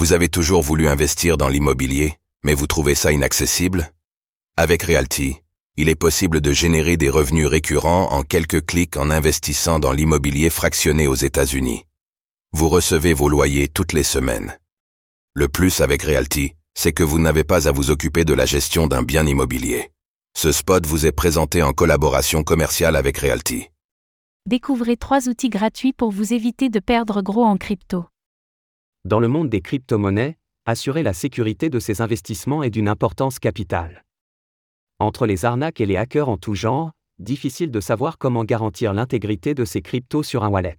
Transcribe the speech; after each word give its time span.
Vous 0.00 0.14
avez 0.14 0.30
toujours 0.30 0.62
voulu 0.62 0.88
investir 0.88 1.36
dans 1.36 1.48
l'immobilier, 1.48 2.14
mais 2.42 2.54
vous 2.54 2.66
trouvez 2.66 2.94
ça 2.94 3.12
inaccessible? 3.12 3.92
Avec 4.56 4.84
Realty, 4.84 5.36
il 5.76 5.90
est 5.90 5.94
possible 5.94 6.40
de 6.40 6.52
générer 6.52 6.96
des 6.96 7.10
revenus 7.10 7.46
récurrents 7.46 8.10
en 8.10 8.22
quelques 8.22 8.64
clics 8.64 8.96
en 8.96 9.10
investissant 9.10 9.78
dans 9.78 9.92
l'immobilier 9.92 10.48
fractionné 10.48 11.06
aux 11.06 11.14
États-Unis. 11.14 11.84
Vous 12.52 12.70
recevez 12.70 13.12
vos 13.12 13.28
loyers 13.28 13.68
toutes 13.68 13.92
les 13.92 14.02
semaines. 14.02 14.58
Le 15.34 15.48
plus 15.48 15.82
avec 15.82 16.04
Realty, 16.04 16.54
c'est 16.72 16.94
que 16.94 17.02
vous 17.02 17.18
n'avez 17.18 17.44
pas 17.44 17.68
à 17.68 17.72
vous 17.72 17.90
occuper 17.90 18.24
de 18.24 18.32
la 18.32 18.46
gestion 18.46 18.86
d'un 18.86 19.02
bien 19.02 19.26
immobilier. 19.26 19.90
Ce 20.34 20.50
spot 20.50 20.86
vous 20.86 21.04
est 21.04 21.12
présenté 21.12 21.62
en 21.62 21.74
collaboration 21.74 22.42
commerciale 22.42 22.96
avec 22.96 23.18
Realty. 23.18 23.68
Découvrez 24.46 24.96
trois 24.96 25.28
outils 25.28 25.50
gratuits 25.50 25.92
pour 25.92 26.10
vous 26.10 26.32
éviter 26.32 26.70
de 26.70 26.80
perdre 26.80 27.20
gros 27.20 27.44
en 27.44 27.58
crypto. 27.58 28.06
Dans 29.06 29.18
le 29.18 29.28
monde 29.28 29.48
des 29.48 29.62
crypto-monnaies, 29.62 30.36
assurer 30.66 31.02
la 31.02 31.14
sécurité 31.14 31.70
de 31.70 31.78
ses 31.78 32.02
investissements 32.02 32.62
est 32.62 32.68
d'une 32.68 32.88
importance 32.88 33.38
capitale. 33.38 34.04
Entre 34.98 35.26
les 35.26 35.46
arnaques 35.46 35.80
et 35.80 35.86
les 35.86 35.96
hackers 35.96 36.28
en 36.28 36.36
tout 36.36 36.54
genre, 36.54 36.92
difficile 37.18 37.70
de 37.70 37.80
savoir 37.80 38.18
comment 38.18 38.44
garantir 38.44 38.92
l'intégrité 38.92 39.54
de 39.54 39.64
ces 39.64 39.80
cryptos 39.80 40.22
sur 40.22 40.44
un 40.44 40.48
wallet. 40.48 40.78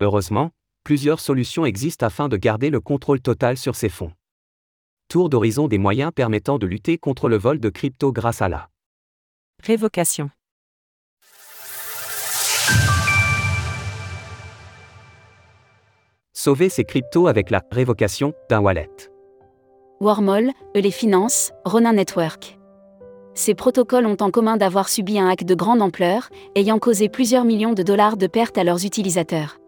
Heureusement, 0.00 0.50
plusieurs 0.84 1.20
solutions 1.20 1.64
existent 1.64 2.04
afin 2.04 2.28
de 2.28 2.36
garder 2.36 2.68
le 2.68 2.80
contrôle 2.80 3.20
total 3.20 3.56
sur 3.56 3.74
ces 3.74 3.88
fonds. 3.88 4.12
Tour 5.08 5.30
d'horizon 5.30 5.66
des 5.66 5.78
moyens 5.78 6.12
permettant 6.14 6.58
de 6.58 6.66
lutter 6.66 6.98
contre 6.98 7.30
le 7.30 7.38
vol 7.38 7.58
de 7.58 7.70
crypto 7.70 8.12
grâce 8.12 8.42
à 8.42 8.50
la 8.50 8.68
révocation. 9.62 10.30
Sauver 16.40 16.68
ses 16.68 16.84
cryptos 16.84 17.26
avec 17.26 17.50
la 17.50 17.64
révocation 17.72 18.32
d'un 18.48 18.60
wallet. 18.60 18.88
Wormhole, 20.00 20.52
les 20.72 20.92
finances, 20.92 21.50
Ronin 21.64 21.94
Network. 21.94 22.60
Ces 23.34 23.56
protocoles 23.56 24.06
ont 24.06 24.16
en 24.20 24.30
commun 24.30 24.56
d'avoir 24.56 24.88
subi 24.88 25.18
un 25.18 25.28
hack 25.28 25.42
de 25.42 25.56
grande 25.56 25.82
ampleur, 25.82 26.28
ayant 26.54 26.78
causé 26.78 27.08
plusieurs 27.08 27.44
millions 27.44 27.72
de 27.72 27.82
dollars 27.82 28.16
de 28.16 28.28
pertes 28.28 28.56
à 28.56 28.62
leurs 28.62 28.84
utilisateurs. 28.84 29.58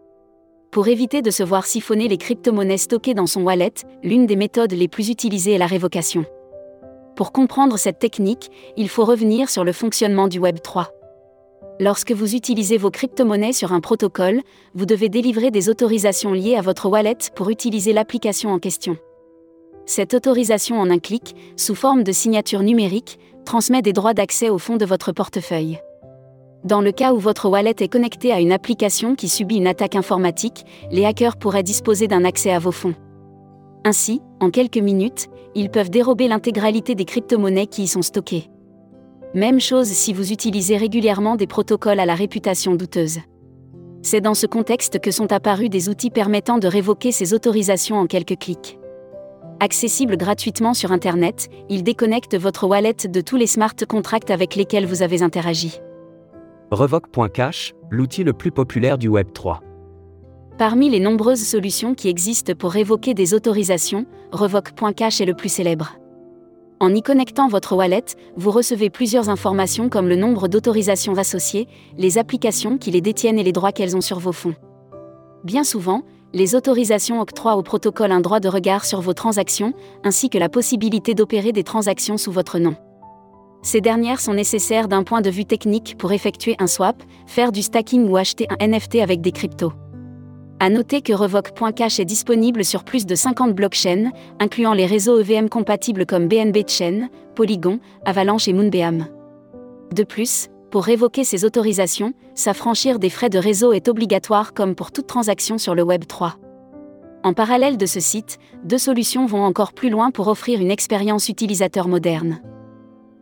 Pour 0.70 0.86
éviter 0.86 1.22
de 1.22 1.32
se 1.32 1.42
voir 1.42 1.66
siphonner 1.66 2.06
les 2.06 2.18
crypto-monnaies 2.18 2.78
stockées 2.78 3.14
dans 3.14 3.26
son 3.26 3.42
wallet, 3.42 3.74
l'une 4.04 4.26
des 4.26 4.36
méthodes 4.36 4.72
les 4.72 4.86
plus 4.86 5.08
utilisées 5.08 5.54
est 5.54 5.58
la 5.58 5.66
révocation. 5.66 6.24
Pour 7.16 7.32
comprendre 7.32 7.78
cette 7.78 7.98
technique, 7.98 8.48
il 8.76 8.88
faut 8.88 9.04
revenir 9.04 9.50
sur 9.50 9.64
le 9.64 9.72
fonctionnement 9.72 10.28
du 10.28 10.38
Web 10.38 10.60
3. 10.62 10.92
Lorsque 11.82 12.12
vous 12.12 12.36
utilisez 12.36 12.76
vos 12.76 12.90
crypto-monnaies 12.90 13.54
sur 13.54 13.72
un 13.72 13.80
protocole, 13.80 14.42
vous 14.74 14.84
devez 14.84 15.08
délivrer 15.08 15.50
des 15.50 15.70
autorisations 15.70 16.34
liées 16.34 16.54
à 16.54 16.60
votre 16.60 16.90
wallet 16.90 17.16
pour 17.34 17.48
utiliser 17.48 17.94
l'application 17.94 18.50
en 18.50 18.58
question. 18.58 18.98
Cette 19.86 20.12
autorisation 20.12 20.78
en 20.78 20.90
un 20.90 20.98
clic, 20.98 21.34
sous 21.56 21.74
forme 21.74 22.04
de 22.04 22.12
signature 22.12 22.62
numérique, 22.62 23.18
transmet 23.46 23.80
des 23.80 23.94
droits 23.94 24.12
d'accès 24.12 24.50
au 24.50 24.58
fond 24.58 24.76
de 24.76 24.84
votre 24.84 25.12
portefeuille. 25.12 25.78
Dans 26.64 26.82
le 26.82 26.92
cas 26.92 27.14
où 27.14 27.18
votre 27.18 27.48
wallet 27.48 27.76
est 27.80 27.88
connecté 27.88 28.30
à 28.30 28.40
une 28.40 28.52
application 28.52 29.14
qui 29.14 29.30
subit 29.30 29.56
une 29.56 29.66
attaque 29.66 29.96
informatique, 29.96 30.66
les 30.90 31.06
hackers 31.06 31.38
pourraient 31.38 31.62
disposer 31.62 32.08
d'un 32.08 32.26
accès 32.26 32.52
à 32.52 32.58
vos 32.58 32.72
fonds. 32.72 32.94
Ainsi, 33.86 34.20
en 34.40 34.50
quelques 34.50 34.76
minutes, 34.76 35.28
ils 35.54 35.70
peuvent 35.70 35.88
dérober 35.88 36.28
l'intégralité 36.28 36.94
des 36.94 37.06
crypto-monnaies 37.06 37.68
qui 37.68 37.84
y 37.84 37.88
sont 37.88 38.02
stockées. 38.02 38.50
Même 39.34 39.60
chose 39.60 39.86
si 39.86 40.12
vous 40.12 40.32
utilisez 40.32 40.76
régulièrement 40.76 41.36
des 41.36 41.46
protocoles 41.46 42.00
à 42.00 42.06
la 42.06 42.16
réputation 42.16 42.74
douteuse. 42.74 43.20
C'est 44.02 44.20
dans 44.20 44.34
ce 44.34 44.46
contexte 44.46 44.98
que 44.98 45.12
sont 45.12 45.30
apparus 45.30 45.70
des 45.70 45.88
outils 45.88 46.10
permettant 46.10 46.58
de 46.58 46.66
révoquer 46.66 47.12
ces 47.12 47.32
autorisations 47.32 47.96
en 47.96 48.06
quelques 48.06 48.38
clics. 48.38 48.78
Accessible 49.60 50.16
gratuitement 50.16 50.74
sur 50.74 50.90
Internet, 50.90 51.48
ils 51.68 51.84
déconnectent 51.84 52.36
votre 52.36 52.66
wallet 52.66 52.96
de 53.08 53.20
tous 53.20 53.36
les 53.36 53.46
smart 53.46 53.74
contracts 53.88 54.32
avec 54.32 54.56
lesquels 54.56 54.86
vous 54.86 55.02
avez 55.02 55.22
interagi. 55.22 55.80
Revoque.cash, 56.72 57.74
l'outil 57.88 58.24
le 58.24 58.32
plus 58.32 58.50
populaire 58.50 58.98
du 58.98 59.06
Web 59.06 59.32
3. 59.32 59.62
Parmi 60.58 60.90
les 60.90 61.00
nombreuses 61.00 61.44
solutions 61.44 61.94
qui 61.94 62.08
existent 62.08 62.54
pour 62.54 62.72
révoquer 62.72 63.14
des 63.14 63.32
autorisations, 63.32 64.06
Revoque.cash 64.32 65.20
est 65.20 65.26
le 65.26 65.34
plus 65.34 65.50
célèbre. 65.50 66.00
En 66.82 66.94
y 66.94 67.02
connectant 67.02 67.46
votre 67.46 67.76
wallet, 67.76 68.04
vous 68.36 68.50
recevez 68.50 68.88
plusieurs 68.88 69.28
informations 69.28 69.90
comme 69.90 70.08
le 70.08 70.16
nombre 70.16 70.48
d'autorisations 70.48 71.18
associées, 71.18 71.68
les 71.98 72.16
applications 72.16 72.78
qui 72.78 72.90
les 72.90 73.02
détiennent 73.02 73.38
et 73.38 73.42
les 73.42 73.52
droits 73.52 73.70
qu'elles 73.70 73.98
ont 73.98 74.00
sur 74.00 74.18
vos 74.18 74.32
fonds. 74.32 74.54
Bien 75.44 75.62
souvent, 75.62 76.04
les 76.32 76.54
autorisations 76.54 77.20
octroient 77.20 77.56
au 77.56 77.62
protocole 77.62 78.12
un 78.12 78.20
droit 78.20 78.40
de 78.40 78.48
regard 78.48 78.86
sur 78.86 79.02
vos 79.02 79.12
transactions, 79.12 79.74
ainsi 80.04 80.30
que 80.30 80.38
la 80.38 80.48
possibilité 80.48 81.12
d'opérer 81.12 81.52
des 81.52 81.64
transactions 81.64 82.16
sous 82.16 82.32
votre 82.32 82.58
nom. 82.58 82.76
Ces 83.60 83.82
dernières 83.82 84.20
sont 84.20 84.32
nécessaires 84.32 84.88
d'un 84.88 85.02
point 85.02 85.20
de 85.20 85.28
vue 85.28 85.44
technique 85.44 85.96
pour 85.98 86.12
effectuer 86.12 86.56
un 86.60 86.66
swap, 86.66 87.02
faire 87.26 87.52
du 87.52 87.60
stacking 87.60 88.08
ou 88.08 88.16
acheter 88.16 88.46
un 88.48 88.66
NFT 88.66 88.96
avec 88.96 89.20
des 89.20 89.32
cryptos. 89.32 89.74
À 90.62 90.68
noter 90.68 91.00
que 91.00 91.14
Revoke.cash 91.14 92.00
est 92.00 92.04
disponible 92.04 92.66
sur 92.66 92.84
plus 92.84 93.06
de 93.06 93.14
50 93.14 93.54
blockchains, 93.54 94.10
incluant 94.40 94.74
les 94.74 94.84
réseaux 94.84 95.18
EVM 95.18 95.48
compatibles 95.48 96.04
comme 96.04 96.28
BNB 96.28 96.68
Chain, 96.68 97.08
Polygon, 97.34 97.80
Avalanche 98.04 98.46
et 98.46 98.52
Moonbeam. 98.52 99.06
De 99.94 100.04
plus, 100.04 100.48
pour 100.70 100.84
révoquer 100.84 101.24
ces 101.24 101.46
autorisations, 101.46 102.12
s'affranchir 102.34 102.98
des 102.98 103.08
frais 103.08 103.30
de 103.30 103.38
réseau 103.38 103.72
est 103.72 103.88
obligatoire 103.88 104.52
comme 104.52 104.74
pour 104.74 104.92
toute 104.92 105.06
transaction 105.06 105.56
sur 105.56 105.74
le 105.74 105.82
Web 105.82 106.04
3. 106.06 106.36
En 107.24 107.32
parallèle 107.32 107.78
de 107.78 107.86
ce 107.86 108.00
site, 108.00 108.38
deux 108.62 108.76
solutions 108.76 109.24
vont 109.24 109.44
encore 109.44 109.72
plus 109.72 109.88
loin 109.88 110.10
pour 110.10 110.28
offrir 110.28 110.60
une 110.60 110.70
expérience 110.70 111.30
utilisateur 111.30 111.88
moderne. 111.88 112.42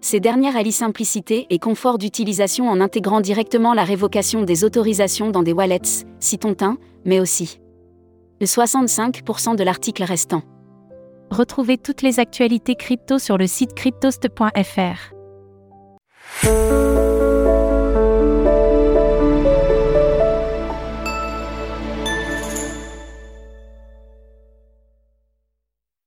Ces 0.00 0.20
dernières 0.20 0.56
allient 0.56 0.72
simplicité 0.72 1.46
et 1.50 1.58
confort 1.58 1.98
d'utilisation 1.98 2.68
en 2.68 2.80
intégrant 2.80 3.20
directement 3.20 3.74
la 3.74 3.84
révocation 3.84 4.42
des 4.42 4.64
autorisations 4.64 5.30
dans 5.30 5.42
des 5.42 5.52
wallets, 5.52 6.06
citons 6.20 6.56
un, 6.60 6.78
mais 7.04 7.20
aussi 7.20 7.60
le 8.40 8.46
65% 8.46 9.56
de 9.56 9.64
l'article 9.64 10.04
restant. 10.04 10.42
Retrouvez 11.30 11.76
toutes 11.76 12.02
les 12.02 12.20
actualités 12.20 12.76
crypto 12.76 13.18
sur 13.18 13.36
le 13.36 13.46
site 13.46 13.74
cryptost.fr. 13.74 15.14